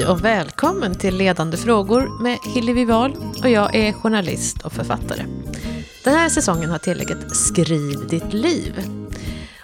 [0.00, 5.22] Hej och välkommen till Ledande frågor med Hillevi Wahl och jag är journalist och författare.
[6.04, 8.80] Den här säsongen har tillägget Skriv ditt liv.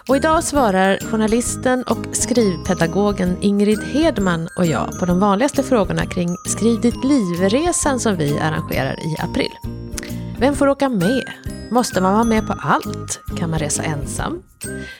[0.07, 6.35] Och idag svarar journalisten och skrivpedagogen Ingrid Hedman och jag på de vanligaste frågorna kring
[6.45, 9.51] Skriv ditt liv-resan som vi arrangerar i april.
[10.39, 11.23] Vem får åka med?
[11.71, 13.21] Måste man vara med på allt?
[13.37, 14.43] Kan man resa ensam?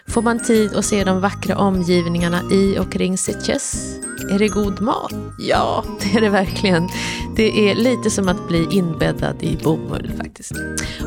[0.08, 3.98] Får man tid att se de vackra omgivningarna i och kring Sitges?
[4.32, 5.14] Är det god mat?
[5.40, 6.90] Ja, det är det verkligen.
[7.36, 10.52] Det är lite som att bli inbäddad i bomull faktiskt.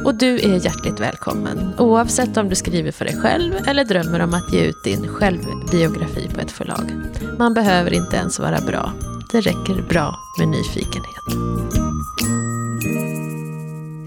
[0.05, 4.34] Och du är hjärtligt välkommen, oavsett om du skriver för dig själv eller drömmer om
[4.34, 6.92] att ge ut din självbiografi på ett förlag.
[7.38, 8.92] Man behöver inte ens vara bra.
[9.32, 11.50] Det räcker bra med nyfikenhet.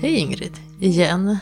[0.01, 1.37] Hej Ingrid, igen.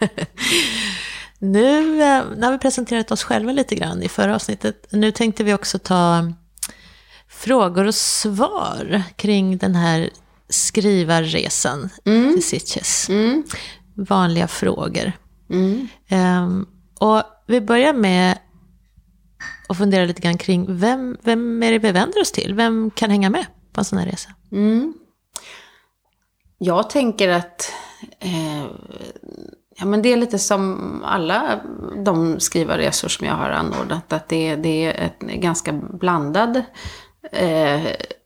[1.52, 5.54] nu eh, när vi presenterat oss själva lite grann i förra avsnittet, nu tänkte vi
[5.54, 6.32] också ta
[7.28, 10.10] frågor och svar kring den här
[10.48, 12.34] skrivarresan mm.
[12.34, 13.08] till Sitges.
[13.08, 13.44] Mm.
[13.94, 15.12] Vanliga frågor.
[15.50, 15.88] Mm.
[16.10, 18.38] Um, och vi börjar med
[19.68, 22.54] att fundera lite grann kring vem, vem är det vi vänder oss till?
[22.54, 24.30] Vem kan hänga med på en sån här resa?
[24.52, 24.94] Mm.
[26.58, 27.72] Jag tänker att
[28.20, 28.64] eh,
[29.78, 31.60] ja, men det är lite som alla
[32.04, 34.12] de skrivarresor som jag har anordnat.
[34.12, 36.62] Att det, det är en ganska blandad
[37.32, 37.80] eh,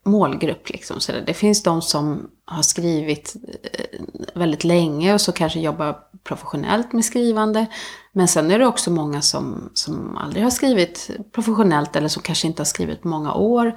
[0.05, 0.71] målgrupp.
[0.71, 1.01] Liksom.
[1.01, 3.37] Så det finns de som har skrivit
[3.73, 4.01] eh,
[4.35, 7.67] väldigt länge och så kanske jobbar professionellt med skrivande.
[8.13, 12.47] Men sen är det också många som, som aldrig har skrivit professionellt eller som kanske
[12.47, 13.75] inte har skrivit på många år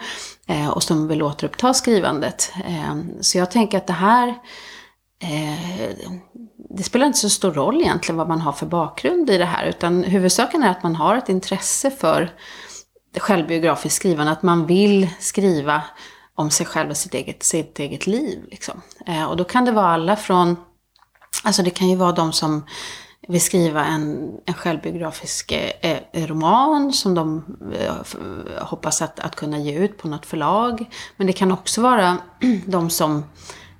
[0.47, 2.51] eh, och som vill återuppta skrivandet.
[2.65, 4.27] Eh, så jag tänker att det här
[5.19, 5.89] eh,
[6.77, 9.65] det spelar inte så stor roll egentligen vad man har för bakgrund i det här
[9.65, 12.33] utan huvudsaken är att man har ett intresse för
[13.17, 15.83] självbiografiskt skrivande, att man vill skriva
[16.35, 18.39] om sig själv och sitt eget, sitt eget liv.
[18.51, 18.81] Liksom.
[19.05, 20.55] Eh, och då kan det vara alla från,
[21.43, 22.65] alltså det kan ju vara de som
[23.27, 27.45] vill skriva en, en självbiografisk eh, eh roman som de
[27.79, 30.89] eh, hoppas att, att kunna ge ut på något förlag.
[31.17, 32.17] Men det kan också vara
[32.65, 33.23] de som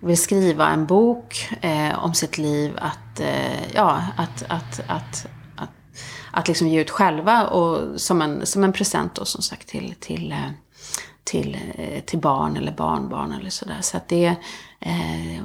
[0.04, 5.26] vill skriva en bok eh, om sitt liv, att, eh, ja, att, att, att,
[5.56, 5.70] att,
[6.32, 9.96] att liksom ge ut själva och som en, som en present då som sagt till,
[10.00, 10.38] till, eh,
[11.24, 13.78] till, eh, till barn eller barnbarn eller sådär.
[13.82, 14.36] Så att det,
[14.80, 15.44] eh,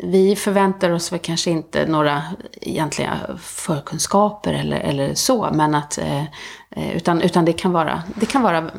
[0.00, 2.22] vi förväntar oss väl kanske inte några
[2.60, 6.24] egentliga förkunskaper eller, eller så, men att, eh,
[6.70, 8.70] eh utan, utan det kan vara, det kan vara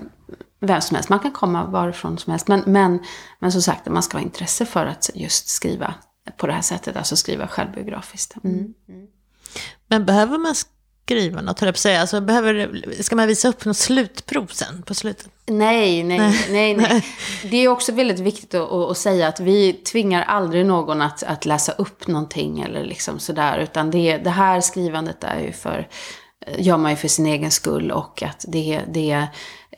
[0.60, 1.10] vem som helst.
[1.10, 2.48] Man kan komma varifrån som helst.
[2.48, 3.00] Men, men,
[3.40, 5.94] men som sagt, man ska ha intresse för att just skriva
[6.38, 8.36] på det här sättet, alltså skriva självbiografiskt.
[8.44, 8.56] Mm.
[8.58, 9.08] Mm.
[9.88, 10.56] Men behöver man
[11.08, 12.02] skriva något, höll jag på att säga?
[12.02, 15.30] Alltså, behöver, ska man visa upp något slutprov sen på slutet?
[15.46, 17.06] Nej, nej, nej, nej.
[17.44, 21.46] Det är också väldigt viktigt att, att, säga att vi tvingar aldrig någon att, att
[21.46, 23.58] läsa upp någonting eller liksom sådär.
[23.58, 25.88] Utan det, det här skrivandet är ju för,
[26.58, 29.28] gör man ju för sin egen skull och att det, det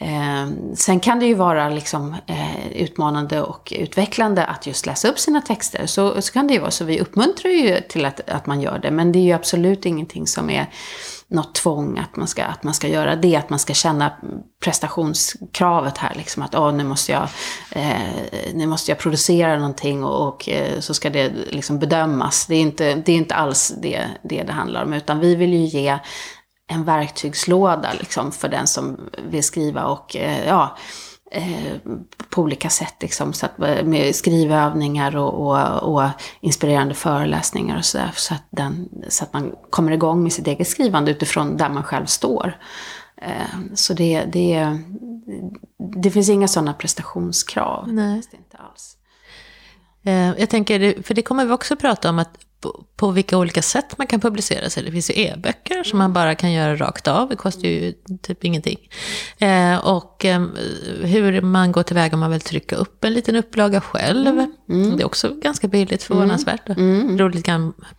[0.01, 5.19] Eh, sen kan det ju vara liksom, eh, utmanande och utvecklande att just läsa upp
[5.19, 5.85] sina texter.
[5.85, 6.71] Så, så kan det ju vara.
[6.71, 8.91] Så vi uppmuntrar ju till att, att man gör det.
[8.91, 10.69] Men det är ju absolut ingenting som är
[11.27, 13.35] något tvång att man ska, att man ska göra det.
[13.35, 14.11] Att man ska känna
[14.63, 16.13] prestationskravet här.
[16.15, 17.27] Liksom, att oh, nu, måste jag,
[17.71, 22.45] eh, nu måste jag producera någonting och, och eh, så ska det liksom bedömas.
[22.45, 24.93] Det är inte, det är inte alls det, det det handlar om.
[24.93, 25.99] Utan vi vill ju ge
[26.69, 30.78] en verktygslåda liksom, för den som vill skriva och eh, ja,
[31.31, 31.74] eh,
[32.30, 32.96] på olika sätt.
[33.02, 36.09] Liksom, så att, eh, med skrivövningar och, och, och
[36.41, 38.12] inspirerande föreläsningar och sådär.
[38.16, 38.59] Så, att
[39.07, 42.57] så att man kommer igång med sitt eget skrivande utifrån där man själv står.
[43.74, 44.78] Så det, det,
[46.03, 47.88] det finns inga sådana prestationskrav.
[47.88, 48.22] Nej.
[48.31, 48.97] Det inte alls.
[50.40, 53.97] Jag tänker, för det kommer vi också prata om, att på, på, vilka olika sätt
[53.97, 54.83] man kan publicera sig.
[54.83, 58.45] Det finns ju e-böcker som man bara kan göra rakt av, det kostar ju typ
[58.45, 58.89] ingenting.
[59.38, 60.45] Eh, och eh,
[61.01, 64.27] hur man går tillväga om man vill trycka upp en liten upplaga själv.
[64.27, 64.51] Mm.
[64.69, 64.97] Mm.
[64.97, 66.69] Det är också ganska billigt, förvånansvärt.
[66.69, 67.01] Mm.
[67.01, 67.17] Mm.
[67.17, 67.45] Roligt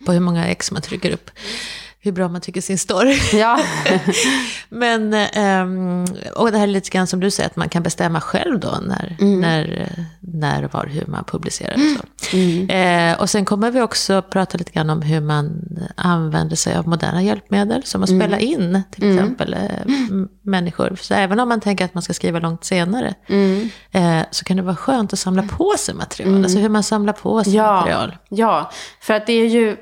[0.05, 1.31] på hur många ex man trycker upp
[2.03, 3.19] hur bra man tycker sin story.
[3.33, 3.59] Ja.
[4.69, 5.13] Men,
[5.63, 6.05] um,
[6.35, 8.77] och det här är lite grann som du säger, att man kan bestämma själv då
[8.81, 9.39] när, mm.
[9.39, 9.89] när,
[10.19, 11.73] när var, hur man publicerar.
[11.73, 12.37] Och, så.
[12.37, 12.69] Mm.
[12.69, 15.61] Eh, och sen kommer vi också prata lite grann om hur man
[15.95, 18.21] använder sig av moderna hjälpmedel, som att mm.
[18.21, 19.17] spela in till mm.
[19.17, 20.97] exempel eh, människor.
[21.01, 23.69] Så även om man tänker att man ska skriva långt senare, mm.
[23.91, 26.43] eh, så kan det vara skönt att samla på sig material.
[26.43, 27.75] Alltså hur man samlar på sig ja.
[27.75, 28.17] material.
[28.29, 28.71] Ja,
[29.01, 29.77] för att det är ju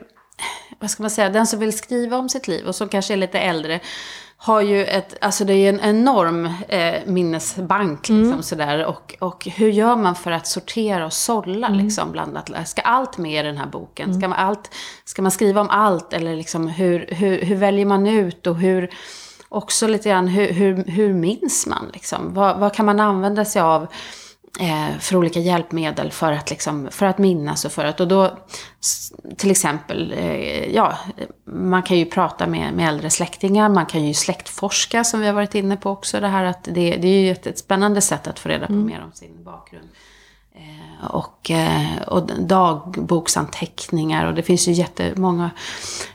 [0.79, 3.17] vad ska man säga, den som vill skriva om sitt liv och som kanske är
[3.17, 3.79] lite äldre,
[4.41, 8.43] har ju ett, alltså det är en enorm eh, minnesbank liksom Mm.
[8.43, 8.85] sådär.
[8.85, 11.79] Och, och hur gör man för att sortera och sålla Mm.
[11.79, 14.19] liksom bland att, ska allt med i den här boken?
[14.19, 18.07] Ska, man allt, ska man skriva om allt eller liksom hur, hur, hur väljer man
[18.07, 18.89] ut och hur,
[19.49, 22.33] också lite grann hur, hur, hur minns man liksom?
[22.33, 23.87] Vad, vad kan man använda sig av?
[24.59, 28.37] Eh, för olika hjälpmedel för att, liksom, för att minnas och för att, och då
[29.37, 30.97] till exempel, eh, ja,
[31.45, 35.33] man kan ju prata med, med äldre släktingar, man kan ju släktforska som vi har
[35.33, 38.27] varit inne på också, det här att det, det är ju ett, ett spännande sätt
[38.27, 39.87] att få reda på mer om sin bakgrund.
[40.55, 45.51] Eh, och, eh, och dagboksanteckningar och det finns ju jättemånga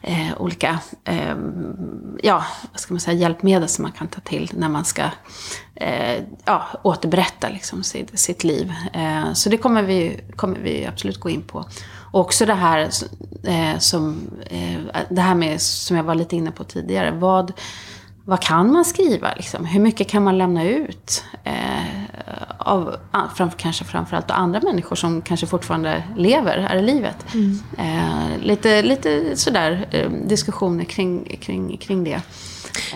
[0.02, 1.36] eh, olika eh,
[2.22, 5.02] ja, vad ska man säga, hjälpmedel som man kan ta till när man ska
[5.74, 8.72] eh, ja, återberätta liksom sitt, sitt liv.
[8.92, 11.64] Eh, så det kommer vi, kommer vi absolut gå in på.
[12.14, 12.90] Och också det här,
[13.44, 17.10] eh, som, eh, det här med, som jag var lite inne på tidigare.
[17.10, 17.52] Vad,
[18.24, 19.34] vad kan man skriva?
[19.34, 19.64] Liksom?
[19.64, 21.24] Hur mycket kan man lämna ut?
[21.44, 21.63] Eh,
[22.64, 22.96] av
[23.36, 27.26] framför, kanske framförallt av andra människor som kanske fortfarande lever här i livet.
[27.78, 32.20] Eh, lite, lite sådär eh, diskussioner kring, kring, kring det.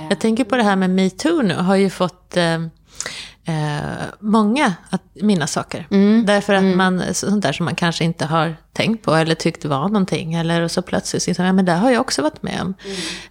[0.08, 2.58] Jag tänker på det här med metoo nu, har ju fått eh,
[3.48, 5.86] eh, många att minnas saker.
[6.26, 9.88] Därför att man, sånt där som man kanske inte har tänkt på eller tyckt var
[9.88, 10.34] någonting.
[10.34, 12.74] Eller och så plötsligt så, ja men det har jag också varit med om.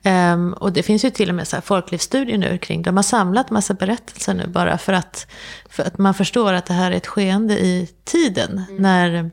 [0.03, 3.03] Ehm, och det finns ju till och med så här folklivsstudier nu kring, de har
[3.03, 5.27] samlat massa berättelser nu bara för att,
[5.69, 8.63] för att man förstår att det här är ett skeende i tiden.
[8.79, 9.31] När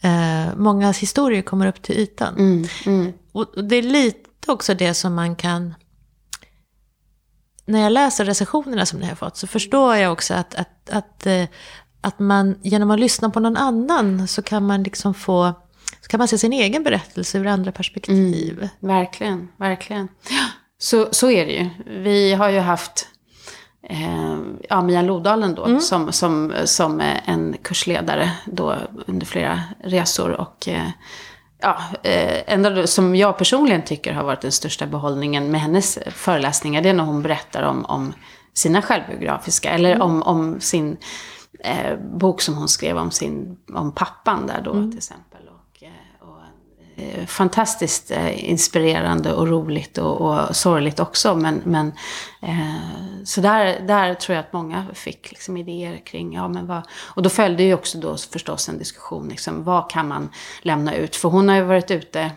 [0.00, 2.34] eh, många historier kommer upp till ytan.
[2.36, 5.74] Mm, mm, Och och det är lite också det som man kan...
[7.68, 11.26] När jag läser recensionerna som ni har fått så förstår jag också att, att, att,
[11.26, 11.44] eh,
[12.00, 15.52] att man genom att lyssna på någon annan så kan man liksom få...
[16.00, 18.68] Så kan man se sin egen berättelse ur andra perspektiv.
[18.80, 20.08] verkligen, verkligen.
[20.30, 20.46] Ja,
[20.78, 21.68] Så, så är det ju.
[22.02, 23.08] Vi har ju haft
[23.82, 24.38] eh,
[24.68, 28.76] ja, Mia Lodalen då, som, som, som eh, en kursledare då
[29.06, 30.30] under flera resor.
[30.30, 30.88] Och eh,
[31.60, 36.82] ja, eh, enda som jag personligen tycker har varit den största behållningen med hennes föreläsningar,
[36.82, 38.12] det är när hon berättar om, om
[38.54, 40.96] sina självbiografiska, eller om, om sin
[41.64, 45.48] eh, bok som hon skrev om, sin, om pappan där då till exempel.
[45.48, 46.38] Och, eh, och,
[46.80, 51.34] eh, Eh, fantastiskt eh, inspirerande och roligt och, och sorgligt också.
[51.34, 51.92] Men, men
[52.42, 56.82] eh, så där, där tror jag att många fick liksom idéer kring, ja men vad,
[57.14, 60.28] och då följde ju också då förstås en diskussion, liksom, vad kan man
[60.62, 61.16] lämna ut?
[61.16, 62.30] För hon har ju varit ute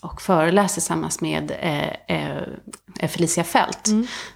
[0.00, 3.88] och föreläst tillsammans med eh, eh, Felicia Fält.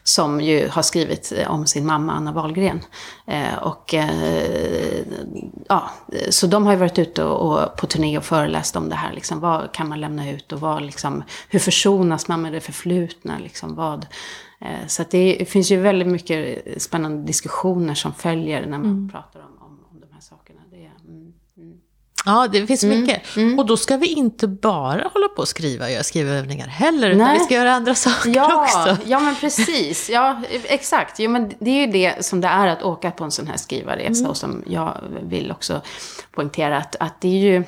[0.02, 2.80] Som ju har skrivit eh, om sin mamma Anna Wahlgren.
[3.26, 5.04] Eh, och, eh,
[5.68, 5.90] ja,
[6.30, 9.12] så de har ju varit ute och, och på turné och föreläst om det här.
[9.12, 13.38] Liksom, vad kan man lämna ut och vad, liksom, hur försonas man med det förflutna?
[13.38, 14.06] Liksom, vad,
[14.60, 19.40] eh, så att det finns ju väldigt mycket spännande diskussioner som följer när man pratar
[19.40, 20.60] om, om, om de här sakerna.
[20.70, 21.80] Det, mm, mm.
[22.24, 23.22] Ja, det finns mycket.
[23.58, 27.18] Och då ska vi inte bara hålla på och skriva och göra skrivövningar heller, utan
[27.18, 27.38] Nej.
[27.38, 28.96] vi ska göra andra saker Ja, också.
[29.06, 30.10] ja men precis.
[30.10, 31.18] Ja, exakt.
[31.18, 33.56] Jo, men det är ju det som det är att åka på en sån här
[33.56, 34.28] skrivarresa.
[34.28, 35.80] Och som jag vill också
[36.32, 37.64] poängtera att, att det är ju...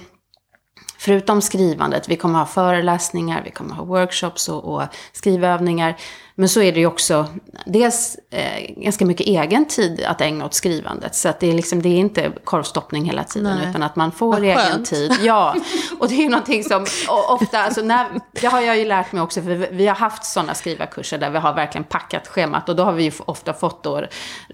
[0.98, 5.96] Förutom skrivandet, vi kommer ha föreläsningar, vi kommer ha workshops och, och skrivövningar.
[6.36, 7.26] Men så är det ju också
[7.66, 11.14] dels eh, ganska mycket egen tid att ägna åt skrivandet.
[11.14, 13.68] Så att det är, liksom, det är inte korvstoppning hela tiden, Nej.
[13.70, 14.86] utan att man får Vad egen skönt.
[14.90, 15.12] tid.
[15.22, 15.56] Ja,
[15.98, 16.86] och det är ju någonting som
[17.28, 18.06] ofta, alltså när,
[18.40, 21.30] det har jag ju lärt mig också, för vi- vi har haft sådana skrivarkurser där
[21.30, 24.04] vi har verkligen packat schemat och då har vi ju ofta fått då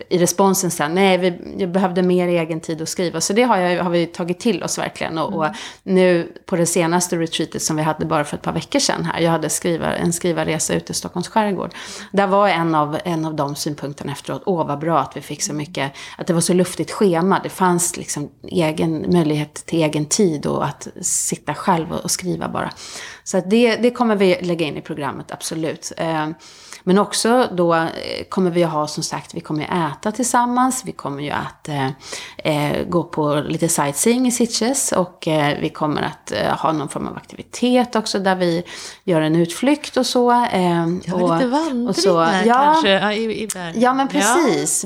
[0.09, 3.21] i responsen sen, nej, vi, behövde mer egen tid att skriva.
[3.21, 5.19] Så det har, jag, har vi tagit till oss verkligen.
[5.19, 5.47] Och, och
[5.83, 9.21] nu på det senaste retreatet som vi hade bara för ett par veckor sedan här,
[9.21, 11.70] jag hade skriva, en skrivarresa ute i Stockholms skärgård.
[12.13, 15.43] Där var en av, en av de synpunkterna efteråt, åh vad bra att vi fick
[15.43, 17.41] så mycket, att det var så luftigt schema.
[17.43, 22.49] Det fanns liksom egen möjlighet till egen tid och att sitta själv och, och skriva
[22.49, 22.71] bara.
[23.25, 25.93] Så att det, det kommer vi lägga in i programmet, absolut.
[25.97, 26.29] Eh,
[26.83, 27.89] men också då eh,
[28.29, 30.83] kommer vi att ha, som sagt, vi kommer ju äta tillsammans.
[30.85, 31.87] Vi kommer ju att eh,
[32.39, 34.93] eh, gå på lite sightseeing i Sitges.
[34.93, 38.63] Och eh, vi kommer att eh, ha någon form av aktivitet också där vi
[39.05, 40.31] gör en utflykt och så.
[40.31, 43.81] Eh, Ja, och, lite vandringar och så, ja, kanske ja, i, i bergen.
[43.81, 44.85] Ja, men precis.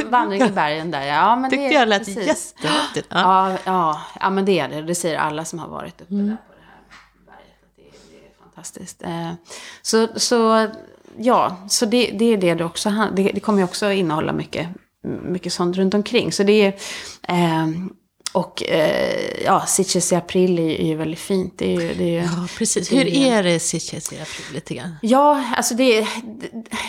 [0.10, 1.36] Vandring i bergen där, ja.
[1.36, 2.54] Men Tyckte det, jag lät precis.
[2.56, 3.06] jättehäftigt.
[3.10, 3.50] Ja.
[3.50, 4.82] Ja, ja, ja, men det är det.
[4.82, 6.26] Det säger alla som har varit uppe Mm.
[6.28, 7.62] där på det här berget.
[7.64, 9.02] Att det, det är fantastiskt.
[9.02, 9.32] Eh,
[9.82, 10.66] Så, så
[11.18, 14.68] ja, så det, det är det det också det, det kommer ju också innehålla mycket,
[15.22, 16.32] mycket sånt runt omkring.
[16.32, 16.68] Så det är,
[17.28, 17.66] eh,
[18.36, 21.54] och eh, ja, Sitges i april är, är ju väldigt fint.
[21.56, 22.92] Det är ju, det är ju, Ja, precis.
[22.92, 24.96] Hur är det Sitges i april lite grann?
[25.02, 26.06] Ja, alltså det, det,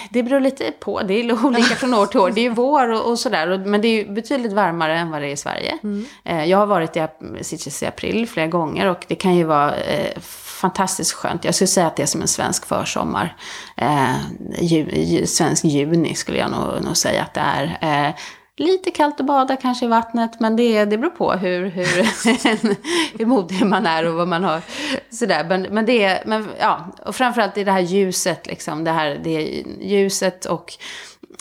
[0.10, 1.02] det beror lite på.
[1.02, 2.32] Det är olika från år till år.
[2.32, 3.58] Det är ju vår och, och sådär.
[3.66, 5.78] Men det är ju betydligt varmare än vad det är i Sverige.
[6.24, 7.08] Eh, Jag har varit i
[7.42, 10.20] Sitges i april flera gånger och det kan ju vara eh,
[10.62, 11.46] fantastiskt skönt.
[11.46, 13.36] Jag skulle säga att det är som en svensk försommar.
[13.78, 14.16] Eh,
[14.62, 17.78] ju, ju, svensk juni skulle jag nog, nog säga att det är.
[18.08, 18.16] Eh,
[18.60, 23.26] Lite kallt att bada kanske i vattnet, men det, det beror på hur, hur, hur
[23.26, 24.62] modig man är och vad man har.
[25.10, 25.46] Sådär.
[25.50, 29.20] Men, men det är, men, ja, och framförallt i det här ljuset, liksom, det här
[29.24, 30.74] det ljuset och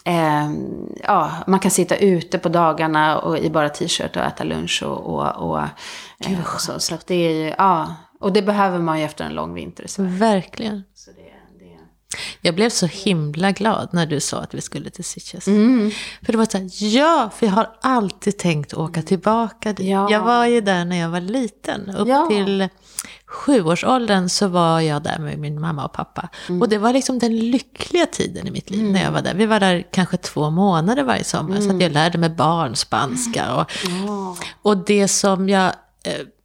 [0.04, 0.50] eh,
[1.04, 5.14] ja, man kan sitta ute på dagarna och i bara t-shirt och äta lunch och,
[5.14, 6.80] och, och, eh, och så.
[6.80, 10.10] Så det är ja, och det behöver man ju efter en lång vinter i Sverige.
[10.10, 10.84] Verkligen.
[10.94, 11.25] Så det,
[12.40, 15.46] Jag blev så himla glad när du sa att vi skulle till Sitges.
[15.46, 15.90] Mm.
[16.22, 19.86] För det var så här, ja, för jag har alltid tänkt åka tillbaka dit.
[19.86, 20.10] Ja.
[20.10, 21.90] Jag var ju där när jag var liten.
[21.90, 22.26] Upp Ja.
[22.30, 22.68] till
[23.26, 26.28] sjuårsåldern så var jag där med min mamma och pappa.
[26.48, 26.62] Mm.
[26.62, 29.34] Och det var liksom den lyckliga tiden i mitt liv när jag var där.
[29.34, 31.56] Vi var där kanske två månader varje sommar.
[31.56, 31.76] Så Mm.
[31.76, 33.54] att jag lärde mig barnspanska.
[33.54, 33.70] Och,
[34.62, 35.72] och det som jag...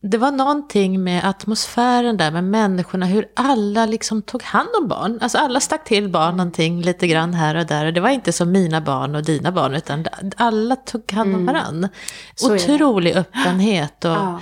[0.03, 5.19] Det var någonting med atmosfären där, med människorna, hur alla liksom tog hand om barn.
[5.21, 7.85] Alltså alla stack till barn någonting lite grann här och där.
[7.85, 10.05] Och det var inte som mina barn och dina barn, utan
[10.37, 11.89] alla tog hand om varandra.
[12.43, 12.55] Mm.
[12.55, 14.05] Otrolig öppenhet.
[14.05, 14.41] Och, Ja.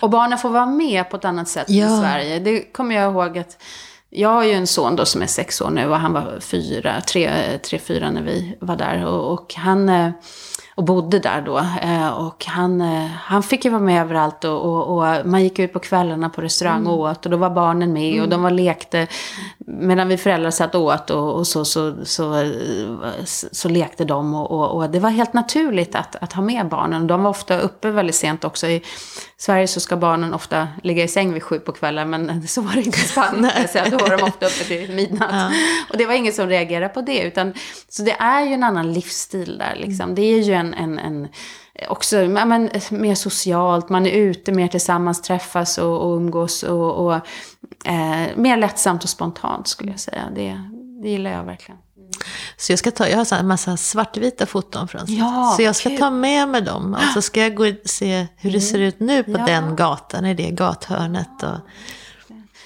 [0.00, 1.86] Och barnen får vara med på ett annat sätt Ja.
[1.86, 2.38] i Sverige.
[2.38, 3.62] Det kommer jag ihåg att
[4.10, 7.00] jag har ju en son då som är sex år nu och han var fyra,
[7.00, 9.06] tre, tre fyra när vi var där.
[9.06, 10.10] Och, och han eh,
[10.74, 11.58] och bodde där då.
[11.58, 15.58] Eh, Och han, eh, han fick ju vara med överallt och, och, och man gick
[15.58, 18.50] ut på kvällarna på restaurang och åt och då var barnen med och de var
[18.50, 19.06] lekte.
[19.66, 22.52] Medan vi föräldrar satt och åt och, och så, så, så,
[23.24, 27.06] så, så lekte de och, och, det var helt naturligt att, att ha med barnen.
[27.06, 28.66] De var ofta uppe väldigt sent också.
[28.66, 28.82] I
[29.36, 32.72] Sverige så ska barnen ofta ligga i säng vid sju på kvällen men så var
[32.72, 33.68] det inte i Spanien.
[33.68, 35.52] så då var de ofta uppe till midnatt.
[35.90, 37.20] Och det var ingen som reagerade på det.
[37.22, 37.52] Utan,
[37.88, 40.14] så det är ju en annan livsstil där liksom.
[40.14, 41.28] Det är ju en, en, en
[41.88, 47.06] också ja, men, mer socialt, man är ute mer tillsammans, träffas och, och umgås och,
[47.06, 47.14] och
[47.84, 50.22] eh, mer lättsamt och spontant skulle jag säga.
[50.34, 50.60] Det,
[51.02, 51.78] det gillar jag verkligen.
[52.56, 55.00] Så jag ska ta, jag har en massa svartvita foton från.
[55.06, 55.98] Ja, Så jag ska kul.
[55.98, 56.94] ta med mig dem.
[56.94, 59.46] Och så ska jag gå och se hur det ser ut nu på Ja.
[59.46, 61.42] den gatan, i det gathörnet.
[61.42, 61.58] Och,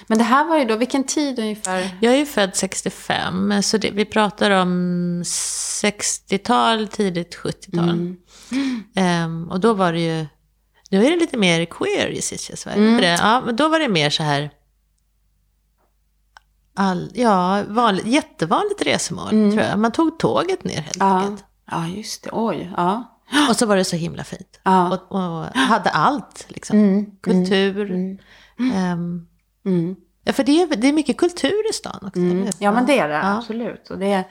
[0.09, 1.97] Men det här var ju då, vilken tid ungefär?
[2.01, 8.15] Jag är ju född 65, så det, vi pratar om 60-tal, tidigt 70-tal.
[8.95, 10.25] Ehm, och då var det ju,
[10.89, 12.17] nu är det lite mer queer i?
[12.17, 13.07] Är det?
[13.07, 14.51] Ja, men då var det mer så här,
[16.75, 19.79] all, ja, vanligt, jättevanligt resmål tror jag.
[19.79, 21.43] Man tog tåget ner helt Ja, enkelt.
[21.71, 22.29] ja just det.
[22.33, 23.15] Oj, ja.
[23.49, 24.59] Och så var det så himla fint.
[24.63, 24.87] Ja.
[25.09, 27.05] Och, och hade allt, liksom.
[27.21, 27.91] Kultur.
[27.91, 28.17] ehm,
[28.59, 29.25] Mm.
[30.23, 32.19] Ja, för det är, det är mycket kultur i stan också.
[32.19, 32.49] hur?
[32.59, 33.37] Ja, men det är det, Ja.
[33.37, 33.89] absolut.
[33.89, 34.23] Och, det är,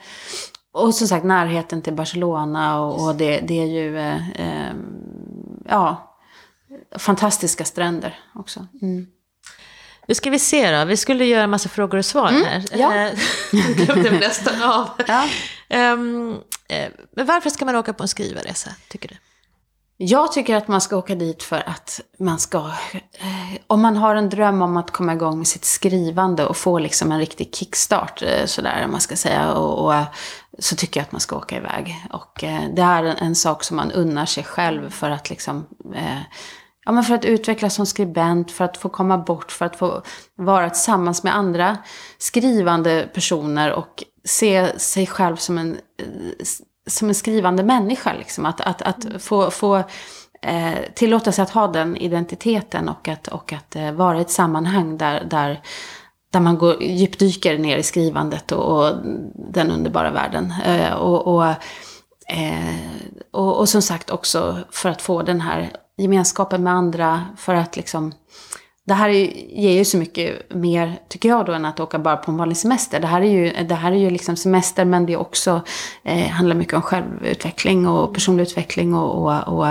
[0.71, 4.73] och som sagt närheten till Barcelona och, och det, det är ju, eh, eh,
[5.69, 6.15] ja,
[6.97, 8.67] fantastiska stränder också.
[8.81, 9.07] Mm.
[10.07, 12.65] Nu ska vi se då, vi skulle göra en massa frågor och svar här.
[12.73, 12.95] ja.
[12.95, 13.13] Eh,
[13.85, 14.89] glömde nästan av.
[15.07, 15.27] Ja.
[15.69, 16.35] Ehm,
[17.15, 19.15] men varför ska man åka på en skrivarresa, tycker du?
[20.01, 22.57] Jag tycker att man ska åka dit för att man ska,
[22.93, 26.79] eh, om man har en dröm om att komma igång med sitt skrivande och få
[26.79, 30.03] liksom en riktig kickstart, eh, sådär om man ska säga, och, och, eh,
[30.59, 31.95] så tycker jag att man ska åka iväg.
[32.11, 35.65] Och eh, det är en, en sak som man unnar sig själv för att liksom,
[35.95, 36.19] eh,
[36.85, 40.01] ja men för att utvecklas som skribent, för att få komma bort, för att få
[40.35, 41.77] vara tillsammans med andra
[42.17, 46.05] skrivande personer och se sig själv som en eh,
[46.89, 48.13] som en skrivande människa.
[48.13, 48.45] Liksom.
[48.45, 49.83] Att, att, att få, få
[50.41, 54.31] eh, tillåta sig att ha den identiteten och att, och att eh, vara i ett
[54.31, 55.61] sammanhang där, där,
[56.31, 58.95] där man går, djupdyker ner i skrivandet och, och
[59.33, 60.53] den underbara världen.
[60.65, 61.45] Eh, och, och,
[62.27, 62.75] eh,
[63.31, 67.75] och, och som sagt också för att få den här gemenskapen med andra, för att
[67.75, 68.13] liksom
[68.89, 72.17] det här ju- ger ju så mycket mer, tycker jag då, än att åka bara
[72.17, 72.99] på en vanlig semester.
[72.99, 75.61] Det här är ju, det här är ju liksom semester, men det är också,
[76.03, 79.67] eh, handlar mycket om självutveckling och personlig utveckling och, och, och,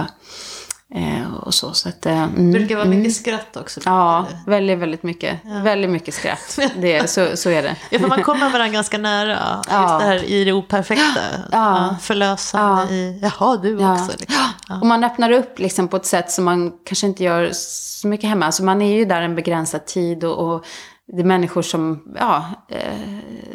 [0.94, 1.72] eh, och så.
[1.72, 2.52] så att, eh, mm.
[2.52, 3.80] Det brukar vara mycket skratt också.
[3.84, 5.38] Ja, väldigt, väldigt mycket.
[5.64, 6.58] Väldigt mycket skratt.
[6.76, 7.76] Det, så, så är det.
[7.90, 9.38] Ja, för man kommer varandra ganska nära.
[9.70, 9.82] Ja.
[9.82, 11.20] Just det här i det operfekta.
[11.52, 11.96] Ja.
[12.00, 12.90] Förlösande Ja.
[12.94, 13.92] i, jaha du Ja.
[13.92, 14.12] också.
[14.18, 14.44] Liksom.
[14.80, 18.28] Och man öppnar upp liksom på ett sätt som man kanske inte gör så mycket
[18.28, 18.46] hemma.
[18.46, 20.64] Alltså man är ju där en begränsad tid och, och
[21.12, 23.00] det är människor som, ja, eh,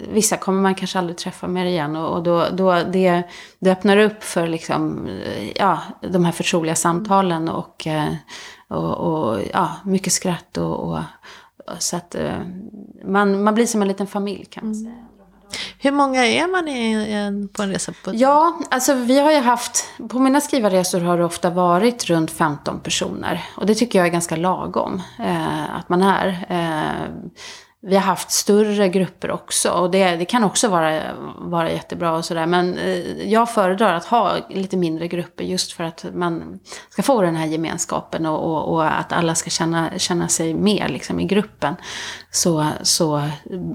[0.10, 1.96] vissa kommer man kanske aldrig träffa mer igen.
[1.96, 3.24] Och, och då, då det,
[3.60, 8.14] det öppnar upp för liksom, eh, ja, de här förtroliga samtalen och, eh,
[8.68, 10.58] och, och ja, mycket skratt.
[10.58, 11.00] Och, och,
[11.80, 12.40] så att eh,
[13.06, 15.06] man, man blir som en liten familj kan man säga.
[15.80, 17.94] Hur många är man i en, på en resa?
[18.04, 22.32] På Ja, alltså vi har ju haft, på mina skrivarresor har det ofta varit runt
[22.32, 23.44] 15 personer.
[23.56, 26.46] Och det tycker jag är ganska lagom eh, att man är.
[26.50, 27.10] Eh,
[27.86, 31.02] vi har haft större grupper också och det, det kan också vara,
[31.38, 32.46] vara jättebra och sådär.
[32.46, 36.60] Men eh, jag föredrar att ha lite mindre grupper just för att man
[36.90, 40.92] ska få den här gemenskapen och, och, och att alla ska känna, känna sig med
[40.92, 41.76] liksom, i gruppen.
[42.32, 43.30] Så, så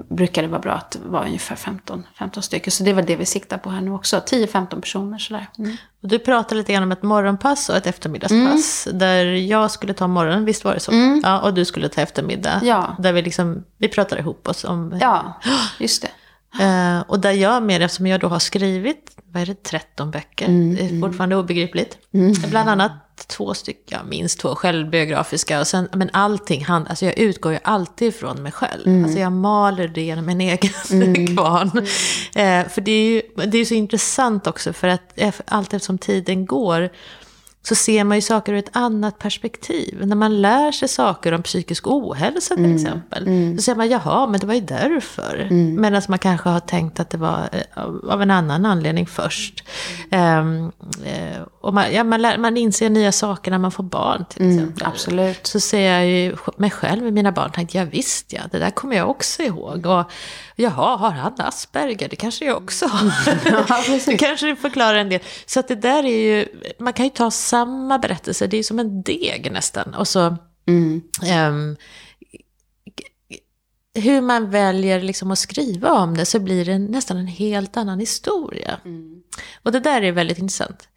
[0.09, 2.71] brukar det vara bra att vara ungefär 15, 15 stycken.
[2.71, 4.17] Så det var det vi siktar på här nu också.
[4.17, 5.47] 10-15 personer sådär.
[5.57, 5.77] Mm.
[6.01, 8.87] Du pratade lite grann om ett morgonpass och ett eftermiddagspass.
[8.93, 10.91] Där jag skulle ta morgonen, visst var det så?
[11.23, 12.59] Ja, och du skulle ta eftermiddag.
[12.63, 12.95] Ja.
[12.99, 14.97] Där vi, liksom, vi pratade ihop oss om...
[15.01, 15.39] Ja,
[15.79, 16.09] just det.
[16.63, 20.47] Eh, och där jag med, eftersom jag då har skrivit, vad är det, 13 böcker.
[20.47, 21.97] det är fortfarande obegripligt.
[22.49, 22.91] Bland annat
[23.27, 25.59] två stycken, minst två självbiografiska.
[25.59, 29.03] Och sen, men allting, hand, alltså jag utgår ju alltid från mig själv.
[29.03, 31.71] Alltså jag maler det genom min egen kvarn.
[32.35, 35.97] Eh, för det är ju det är så intressant också, för att eff- allt eftersom
[35.97, 36.89] tiden går
[37.69, 40.01] så ser man ju saker ur ett annat perspektiv.
[40.05, 43.25] När man lär sig saker om psykisk ohälsa till exempel,
[43.57, 45.47] så ser man, jaha, men det var ju därför.
[45.51, 47.83] Medan man kanske har tänkt att det var eh,
[48.13, 49.63] av en annan anledning först.
[50.11, 50.45] Eh,
[51.61, 54.87] och man, ja, man, lär, man inser nya saker när man får barn till exempel.
[54.87, 55.47] absolut.
[55.47, 58.69] Så ser jag ju mig själv med mina barn, tänkte jag visst ja, det där
[58.69, 59.85] kommer jag också ihåg.
[59.85, 60.11] Och
[60.59, 62.09] jaha, har han Asperger?
[62.09, 64.05] Det kanske jag också har.
[64.11, 65.19] det kanske förklarar en del.
[65.45, 66.45] Så att det där är ju,
[66.79, 69.93] man kan ju ta samma berättelse, det är som en deg nästan.
[69.93, 70.37] Och så,
[71.25, 71.77] ehm,
[73.95, 77.99] hur man väljer liksom att skriva om det så blir det nästan en helt annan
[77.99, 78.77] historia.
[79.63, 80.87] Och det där är väldigt intressant.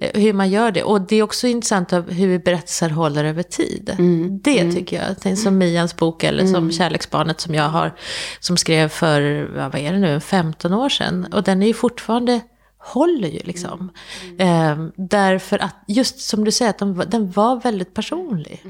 [0.00, 0.82] eh, Hur man gör det.
[0.82, 3.96] Och det är också intressant av hur berättelser håller över tid.
[4.42, 5.26] Det tycker jag.
[5.32, 7.94] Är som Mians bok eller som Kärleksbarnet som jag har.
[8.40, 11.26] Som skrev för, vad är det nu, 15 år sedan.
[11.32, 12.40] Och den är ju fortfarande
[12.78, 13.90] håller ju liksom.
[14.38, 18.62] Eh, därför att, just som du säger, att de, den var väldigt personlig.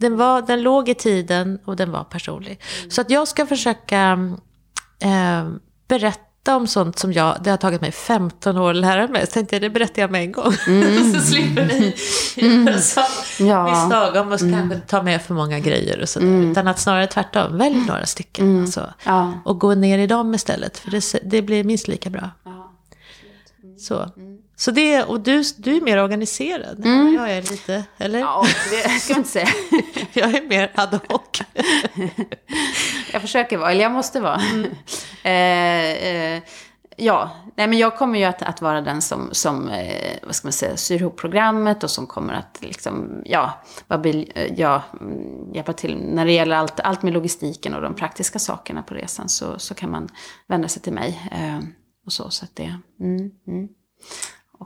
[0.00, 2.60] Den, var, den låg i tiden och den var personlig.
[2.88, 4.18] Så att jag ska försöka
[5.00, 5.48] eh,
[5.88, 9.26] berätta om sånt som jag, det har tagit mig 15 år att lära mig.
[9.26, 10.52] Så tänkte jag, det berättar jag med en gång.
[11.14, 11.94] så slipper ni
[12.66, 13.70] göra samma Ja.
[13.70, 16.50] misstag om att kanske ta med för många grejer och sådär.
[16.50, 18.60] Utan att snarare tvärtom, välj några stycken.
[18.60, 19.32] Alltså, Ja.
[19.44, 22.30] Och gå ner i dem istället, för det, det blir minst lika bra.
[23.78, 24.10] Så,
[24.60, 26.86] så det, och du, du är mer organiserad.
[27.14, 28.18] Jag är lite, eller?
[28.18, 29.48] Ja, det ska man inte säga.
[30.12, 31.42] Jag är mer ad hoc.
[33.12, 34.40] Jag försöker vara, eller jag måste vara.
[35.22, 36.42] eh, eh,
[36.96, 40.46] ja, nej men jag kommer ju att, att vara den som, som eh, vad ska
[40.46, 44.82] man säga, syr ihop programmet och som kommer att liksom, ja, vad blir, eh, ja,
[45.00, 45.96] mm, hjälpa till.
[45.96, 49.74] När det gäller allt, allt med logistiken och de praktiska sakerna på resan så, så
[49.74, 50.08] kan man
[50.46, 51.30] vända sig till mig.
[51.32, 51.60] Eh,
[52.06, 53.68] och så, så att det, mm, mm.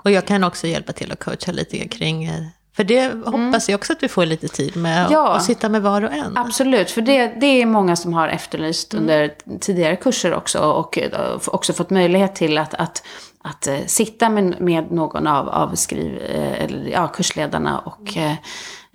[0.03, 2.43] Och jag kan också hjälpa till att coacha lite kring, eh,
[2.77, 5.35] för det hoppas jag också att vi får lite tid med, Ja.
[5.37, 6.37] att sitta med var och en.
[6.37, 11.37] Absolut, för det, det är många som har efterlyst under tidigare kurser också och eh,
[11.47, 13.03] också fått möjlighet till att, att,
[13.43, 16.19] att eh, sitta med, med någon av, av skriv,
[16.59, 18.33] eller, ja, kursledarna och eh,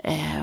[0.03, 0.41] eh,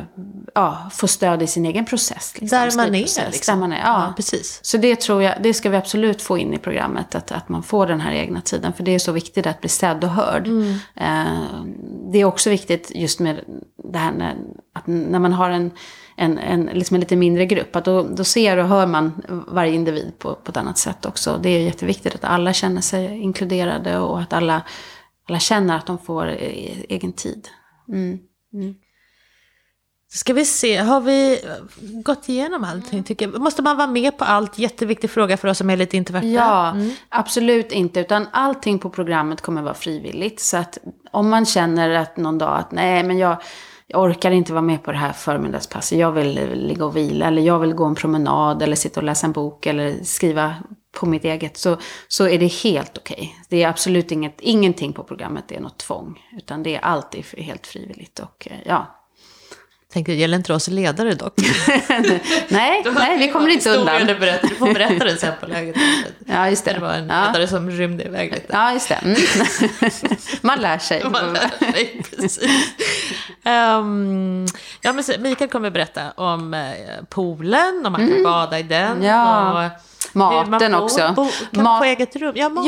[0.55, 2.35] ja, få stöd i sin egen process.
[2.41, 3.25] Liksom, Där man är, liksom.
[3.47, 4.07] Där man är, ja.
[4.07, 4.61] Ja, precis.
[4.63, 7.63] Så det tror jag, det ska vi absolut få in i programmet, att, att man
[7.63, 8.73] får den här egna tiden.
[8.73, 10.49] För det är så viktigt att bli sedd och hörd.
[10.95, 11.25] Eh,
[12.13, 13.41] det är också viktigt just med
[13.93, 14.37] det här när,
[14.73, 15.71] att när man har en,
[16.17, 17.77] en, en, liksom en lite mindre grupp.
[17.77, 21.39] Att då, då ser och hör man varje individ på, på ett annat sätt också.
[21.43, 24.63] Det är jätteviktigt att alla känner sig inkluderade och att alla,
[25.29, 27.49] alla känner att de får eh, egen tid.
[27.89, 28.19] Mm.
[30.09, 31.41] Ska vi se, har vi
[32.05, 33.41] gått igenom allting tycker jag?
[33.41, 34.59] Måste man vara med på allt?
[34.59, 36.27] Jätteviktig fråga för oss som är lite introverta.
[36.27, 36.77] Ja,
[37.09, 38.01] absolut inte.
[38.01, 40.41] Utan allting på programmet kommer vara frivilligt.
[40.41, 40.79] Så att
[41.11, 43.37] om man känner att någon dag att nej, men jag,
[43.87, 45.99] jag orkar inte vara med på det här förmiddagspasset.
[45.99, 47.27] Jag vill ligga och vila.
[47.27, 48.63] Eller jag vill gå en promenad.
[48.63, 49.67] Eller sitta och läsa en bok.
[49.67, 50.55] Eller skriva
[50.93, 51.57] på mitt eget.
[51.57, 51.77] Så,
[52.09, 53.37] så är det helt okej.
[53.49, 55.45] Det är absolut inget, ingenting på programmet.
[55.49, 56.21] Det är något tvång.
[56.37, 58.19] Utan det är alltid helt frivilligt.
[58.19, 58.96] Och eh, ja.
[59.97, 61.35] Tänkte, det gäller inte oss ledare dock.
[62.49, 64.07] nej, nej, vi kommer inte undan.
[64.07, 65.77] Du, berättar, du får berätta den sen på läget.
[66.27, 66.73] Ja, just det.
[66.73, 67.27] Det var en Ja.
[67.27, 68.47] ledare som rymde iväg lite.
[68.53, 68.95] Ja, just det.
[68.95, 69.17] Mm.
[70.41, 71.05] Man lär sig.
[71.05, 72.39] Man lär sig, precis.
[73.45, 74.47] Ehm,
[74.81, 76.61] ja, men så- Mikael kommer berätta om eh,
[77.09, 78.93] poolen, om man kan bada i den.
[78.93, 79.03] Mm.
[79.05, 79.67] Ja.
[79.67, 79.71] Och,
[80.17, 81.13] Maten bor, också.
[81.17, 82.33] Bo, kan man Mat- få eget rum?
[82.37, 82.65] Ja, maten.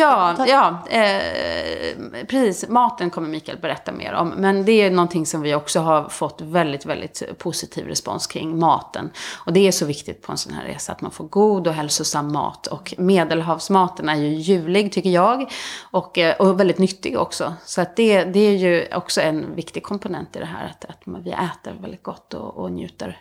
[0.49, 2.69] Ja, ja eh, precis.
[2.69, 4.29] Maten kommer Mikael berätta mer om.
[4.29, 9.11] Men det är någonting som vi också har fått väldigt, väldigt positiv respons kring maten.
[9.47, 11.75] Och det är så viktigt på en sån här resa att man får god och
[11.75, 12.67] hälsosam mat.
[12.67, 15.51] Och medelhavsmaten är ju ljuvlig tycker jag.
[15.91, 17.55] Och, eh, och väldigt nyttig också.
[17.65, 20.67] Så att det, det är ju också en viktig komponent i det här.
[20.67, 23.21] Att, att man- vi äter väldigt gott och, och njuter.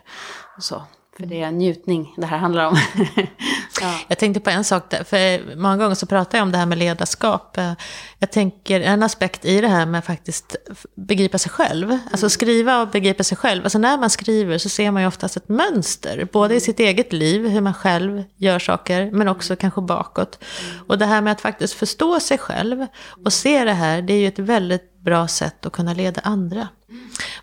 [0.56, 0.82] Och så.
[1.16, 2.76] För det är njutning det här handlar om.
[3.80, 3.94] ja.
[4.08, 6.66] Jag tänkte på en sak där, för många gånger så pratar jag om det här
[6.66, 7.58] med ledarskap.
[7.58, 7.72] Eh,
[8.18, 10.56] Jag tänker en aspekt i det här med faktiskt
[10.96, 11.98] begripa sig själv.
[12.10, 13.64] Alltså skriva och begripa sig själv.
[13.64, 16.28] Alltså när man skriver så ser man ju oftast ett mönster.
[16.32, 20.38] Både i sitt eget liv, hur man själv gör saker, men också kanske bakåt.
[20.88, 22.86] Och det här med att faktiskt förstå sig själv
[23.24, 26.68] och se det här, det är ju ett väldigt bra sätt att kunna leda andra.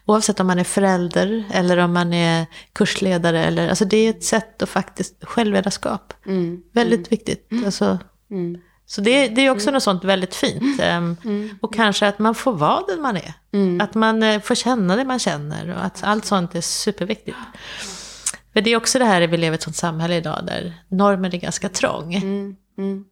[0.05, 3.45] Oavsett om man är förälder eller om man är kursledare.
[3.45, 6.13] Eller, alltså det är ett sätt att faktiskt, självledarskap.
[6.25, 6.61] Mm.
[6.73, 7.49] Väldigt viktigt.
[7.65, 7.99] Alltså,
[8.31, 8.57] Mm.
[8.85, 10.79] så det, det är också något sånt väldigt fint.
[10.81, 11.17] Ehm,
[11.61, 13.33] Och kanske att man får vara den man är.
[13.81, 15.69] Att man eh, får känna det man känner.
[15.75, 17.37] Och att allt sånt är superviktigt.
[18.53, 21.33] För det är också det här, vi lever i ett sånt samhälle idag där normen
[21.33, 22.13] är ganska trång.
[22.15, 23.05] Mm, mm.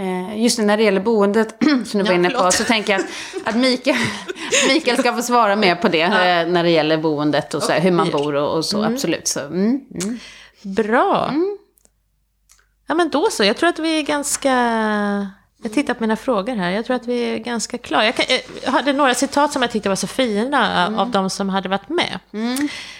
[0.00, 2.92] Eh, just det, när det gäller boendet som du var Ja, inne på så tänker
[2.92, 3.08] jag att,
[3.48, 3.96] att Mikael,
[4.68, 7.80] Mikael ska få svara mer på det eh, när det gäller boendet och så, här,
[7.80, 8.84] hur man bor och, och så.
[8.84, 9.28] Absolut.
[9.28, 10.18] Så, mm, mm.
[10.62, 11.34] Bra.
[12.86, 14.50] Ja men då så, jag tror att vi är ganska...
[15.62, 18.04] Jag tittar på mina frågor här, jag tror att vi är ganska klara.
[18.04, 18.26] Jag, kan,
[18.64, 21.88] jag hade några citat som jag tyckte var så fina av de som hade varit
[21.88, 22.18] med.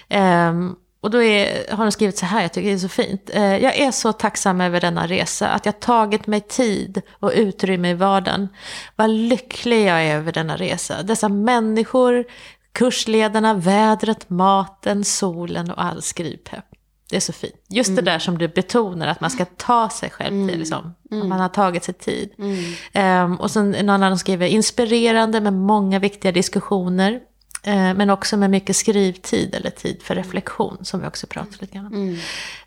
[0.09, 3.31] Ehm, och då är, har de skrivit så här, jag tycker det är så fint.
[3.35, 7.91] Eh, jag är så tacksam över denna resa, att jag tagit mig tid och utrymme
[7.91, 8.49] i vardagen.
[8.97, 11.03] Vad lycklig jag är över denna resa.
[11.03, 12.25] Dessa människor,
[12.73, 16.65] kursledarna, vädret, maten, solen och all skrivpepp.
[17.11, 17.55] Det är så fint.
[17.69, 20.95] Just det där som du betonar, att man ska ta sig själv till, liksom.
[21.11, 22.31] Att man har tagit sig tid.
[22.93, 27.21] Ehm, och sen någon annan skriver, inspirerande med många viktiga diskussioner.
[27.63, 31.75] Eh, men också med mycket skrivtid eller tid för reflektion, som vi också pratade lite
[31.75, 32.19] grann om.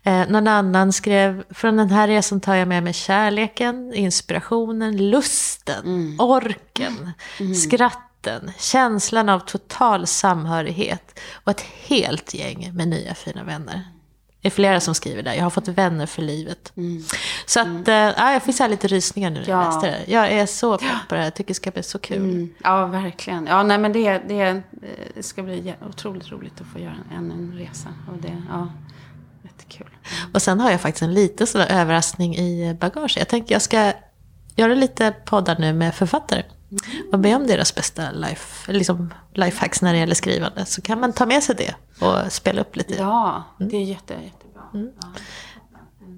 [0.02, 6.16] Eh, någon annan skrev, från den här resan tar jag med mig kärleken, inspirationen, lusten,
[6.18, 7.10] orken,
[7.54, 13.93] skratten, känslan av total samhörighet och ett helt gäng med nya fina vänner.
[14.44, 15.34] Det är flera som skriver där.
[15.34, 16.72] Jag har fått vänner för livet.
[17.46, 19.70] Så att, eh, ja, jag fick så lite rysningar nu när jag Ja.
[19.70, 20.12] läste det.
[20.12, 21.26] Jag är så pepp på det här.
[21.26, 22.16] Jag tycker det ska bli så kul.
[22.16, 22.54] Mm.
[22.64, 23.46] Ja, verkligen.
[23.46, 24.62] Ja, nej, men det, det,
[25.14, 27.88] det ska bli otroligt roligt att få göra en, en resa.
[28.12, 28.72] Och det, ja,
[29.44, 29.86] jättekul.
[30.34, 33.14] Och sen har jag faktiskt en liten sån överraskning i bagage.
[33.18, 33.92] Jag tänker jag ska
[34.56, 36.42] göra lite poddar nu med författare.
[37.12, 40.64] Och be om deras bästa life, liksom lifehacks när det gäller skrivande.
[40.66, 41.74] Så kan man ta med sig det
[42.06, 42.94] och spela upp lite.
[42.94, 44.62] Ja, det är jätte, jättebra.
[44.72, 45.08] Ja.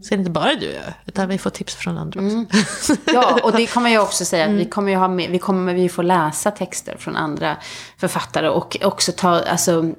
[0.03, 2.97] Så är det inte bara du gör, utan vi får tips från andra också.
[3.13, 5.75] Ja, och det kommer jag också säga att vi kommer ju ha med, vi kommer
[5.75, 7.57] vi får läsa texter från andra
[7.97, 9.95] författare och också ta, alltså mm,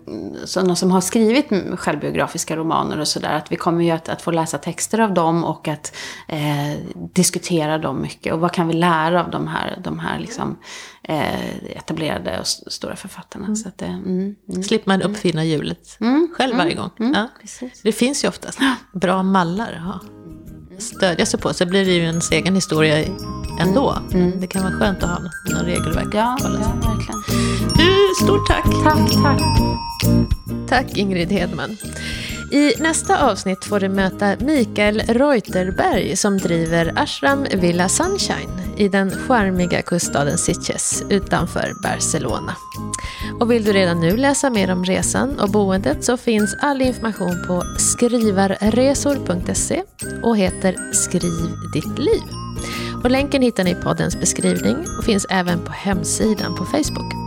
[0.45, 4.21] sådana som har skrivit mm, självbiografiska romaner och sådär, att vi kommer ju att, att
[4.21, 5.95] få läsa texter av dem och att
[6.27, 6.79] eh,
[7.13, 8.33] diskutera dem mycket.
[8.33, 10.57] Och vad kan vi lära av de här, de här liksom,
[11.75, 13.55] etablerade och stora författarna.
[13.55, 14.63] Så att, det, mm, mm.
[14.63, 15.97] Slipper man uppfinna hjulet
[16.37, 16.89] själv varje gång.
[16.97, 17.29] ja.
[17.83, 18.59] Det finns ju oftast
[18.93, 20.01] bra mallar att ha.
[20.79, 23.05] Stödja sig på, så blir det ju ens egen historia
[23.59, 23.97] ändå.
[24.11, 27.23] Men det kan vara skönt att ha något, regelverk Ja, ja, verkligen.
[27.77, 28.65] Du, stort tack!
[28.83, 29.41] Tack, tack.
[30.69, 31.77] Tack Ingrid Hedman.
[32.51, 39.11] I nästa avsnitt får du möta Mikael Reuterberg som driver Ashram Villa Sunshine i den
[39.11, 42.55] charmiga kuststaden Sitges utanför Barcelona.
[43.39, 47.43] Och vill du redan nu läsa mer om resan och boendet så finns all information
[47.47, 49.83] på skrivarresor.se
[50.23, 52.21] och heter Skriv ditt liv.
[53.03, 57.26] Och länken hittar ni i poddens beskrivning och finns även på hemsidan på Facebook.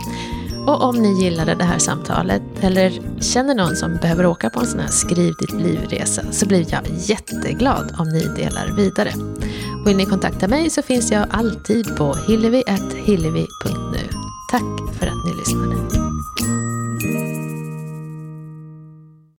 [0.67, 4.67] Och om ni gillade det här samtalet eller känner någon som behöver åka på en
[4.67, 9.13] sån här Skriv ditt liv-resa så blir jag jätteglad om ni delar vidare.
[9.85, 14.09] Vill ni kontakta mig så finns jag alltid på hillevi.hillevi.nu.
[14.51, 15.20] Tack för att